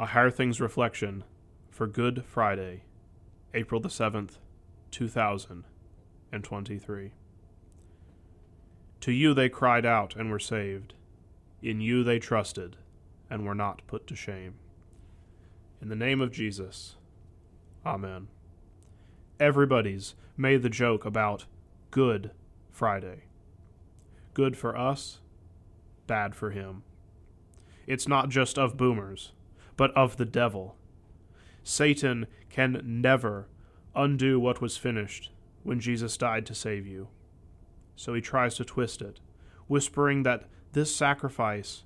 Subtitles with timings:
[0.00, 1.24] A Higher Things Reflection
[1.72, 2.84] for Good Friday,
[3.52, 4.38] April the 7th,
[4.92, 7.10] 2023.
[9.00, 10.94] To you they cried out and were saved.
[11.64, 12.76] In you they trusted
[13.28, 14.54] and were not put to shame.
[15.82, 16.94] In the name of Jesus,
[17.84, 18.28] Amen.
[19.40, 21.46] Everybody's made the joke about
[21.90, 22.30] Good
[22.70, 23.24] Friday.
[24.32, 25.18] Good for us,
[26.06, 26.84] bad for him.
[27.88, 29.32] It's not just of boomers,
[29.78, 30.76] but of the devil.
[31.62, 33.48] Satan can never
[33.94, 35.30] undo what was finished
[35.62, 37.08] when Jesus died to save you.
[37.96, 39.20] So he tries to twist it,
[39.68, 41.84] whispering that this sacrifice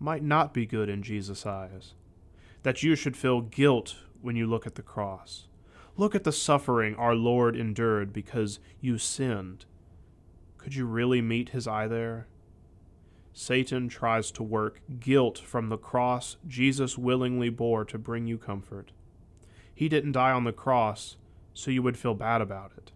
[0.00, 1.94] might not be good in Jesus' eyes,
[2.62, 5.46] that you should feel guilt when you look at the cross.
[5.96, 9.66] Look at the suffering our Lord endured because you sinned.
[10.56, 12.26] Could you really meet his eye there?
[13.36, 18.92] Satan tries to work guilt from the cross Jesus willingly bore to bring you comfort.
[19.74, 21.16] He didn't die on the cross
[21.52, 22.92] so you would feel bad about it.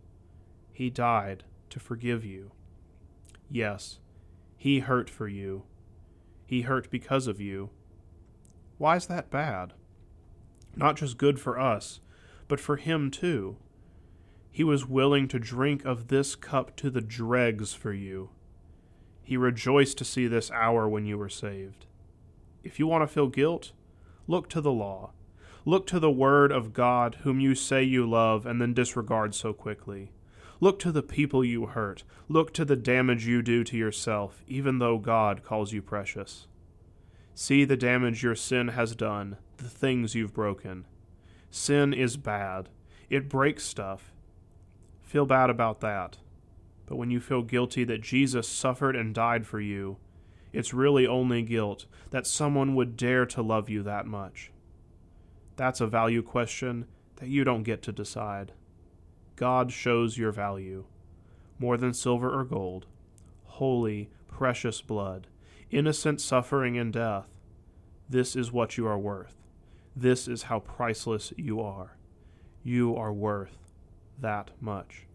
[0.72, 2.52] He died to forgive you.
[3.50, 3.98] Yes,
[4.56, 5.64] he hurt for you.
[6.46, 7.70] He hurt because of you.
[8.78, 9.72] Why is that bad?
[10.76, 11.98] Not just good for us,
[12.46, 13.56] but for him too.
[14.52, 18.30] He was willing to drink of this cup to the dregs for you.
[19.28, 21.84] He rejoiced to see this hour when you were saved.
[22.64, 23.72] If you want to feel guilt,
[24.26, 25.10] look to the law.
[25.66, 29.52] Look to the Word of God, whom you say you love and then disregard so
[29.52, 30.12] quickly.
[30.60, 32.04] Look to the people you hurt.
[32.26, 36.46] Look to the damage you do to yourself, even though God calls you precious.
[37.34, 40.86] See the damage your sin has done, the things you've broken.
[41.50, 42.70] Sin is bad,
[43.10, 44.10] it breaks stuff.
[45.02, 46.16] Feel bad about that.
[46.88, 49.98] But when you feel guilty that Jesus suffered and died for you,
[50.52, 54.50] it's really only guilt that someone would dare to love you that much.
[55.56, 58.52] That's a value question that you don't get to decide.
[59.36, 60.84] God shows your value.
[61.58, 62.86] More than silver or gold,
[63.44, 65.26] holy, precious blood,
[65.70, 67.26] innocent suffering and death.
[68.08, 69.34] This is what you are worth.
[69.94, 71.98] This is how priceless you are.
[72.62, 73.58] You are worth
[74.20, 75.06] that much.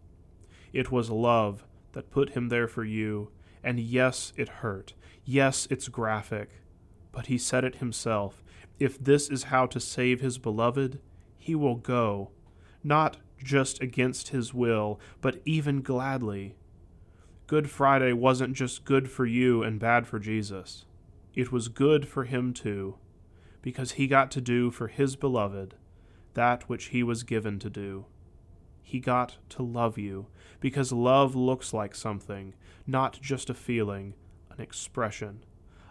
[0.73, 1.63] It was love
[1.93, 3.29] that put him there for you,
[3.63, 4.93] and yes, it hurt.
[5.23, 6.49] Yes, it's graphic.
[7.11, 8.43] But he said it himself.
[8.79, 10.99] If this is how to save his beloved,
[11.37, 12.31] he will go,
[12.83, 16.55] not just against his will, but even gladly.
[17.45, 20.85] Good Friday wasn't just good for you and bad for Jesus.
[21.35, 22.95] It was good for him too,
[23.61, 25.75] because he got to do for his beloved
[26.33, 28.05] that which he was given to do
[28.83, 30.27] he got to love you,
[30.59, 32.53] because love looks like something,
[32.85, 34.13] not just a feeling,
[34.51, 35.39] an expression,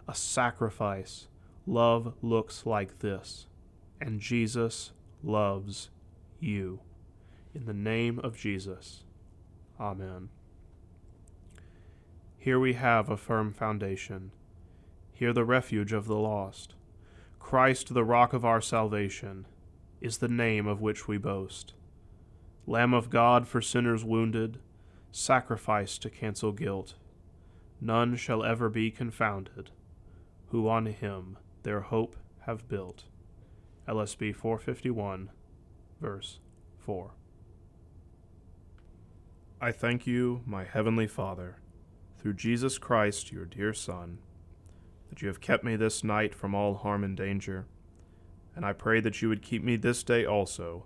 [0.07, 1.27] a sacrifice.
[1.65, 3.47] Love looks like this,
[3.99, 4.91] and Jesus
[5.23, 5.89] loves
[6.39, 6.79] you.
[7.55, 9.03] In the name of Jesus,
[9.79, 10.29] Amen.
[12.37, 14.31] Here we have a firm foundation.
[15.13, 16.75] Here the refuge of the lost.
[17.39, 19.45] Christ, the rock of our salvation,
[20.01, 21.73] is the name of which we boast.
[22.65, 24.59] Lamb of God for sinners wounded,
[25.11, 26.95] sacrifice to cancel guilt.
[27.81, 29.71] None shall ever be confounded,
[30.47, 32.15] who on him their hope
[32.45, 33.03] have built.
[33.87, 35.29] LSB 451,
[35.99, 36.39] verse
[36.77, 37.11] 4.
[39.59, 41.57] I thank you, my heavenly Father,
[42.17, 44.19] through Jesus Christ, your dear Son,
[45.09, 47.65] that you have kept me this night from all harm and danger,
[48.55, 50.85] and I pray that you would keep me this day also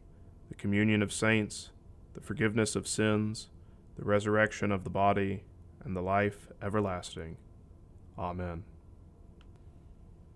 [0.51, 1.69] the communion of saints,
[2.13, 3.47] the forgiveness of sins,
[3.97, 5.45] the resurrection of the body,
[5.85, 7.37] and the life everlasting.
[8.19, 8.65] Amen.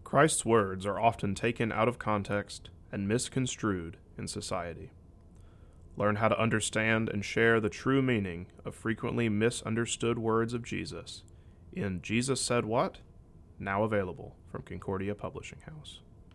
[0.05, 4.91] Christ's words are often taken out of context and misconstrued in society.
[5.97, 11.23] Learn how to understand and share the true meaning of frequently misunderstood words of Jesus
[11.73, 12.99] in Jesus Said What?
[13.59, 15.99] Now available from Concordia Publishing House.